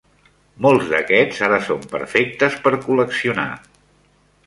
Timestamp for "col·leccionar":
2.89-3.51